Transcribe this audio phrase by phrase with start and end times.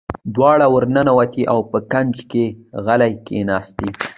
[0.35, 2.45] دواړې ور ننوتې او په کونج کې
[2.85, 3.87] غلې کېناستې.